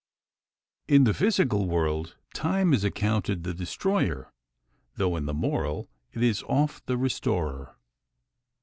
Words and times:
In 0.87 1.03
the 1.03 1.13
physical 1.13 1.67
world 1.67 2.15
Time 2.33 2.73
is 2.73 2.83
accounted 2.83 3.43
the 3.43 3.53
destroyer; 3.53 4.33
though 4.95 5.15
in 5.15 5.27
the 5.27 5.31
moral, 5.35 5.91
it 6.11 6.23
is 6.23 6.41
oft 6.47 6.87
the 6.87 6.97
restorer. 6.97 7.75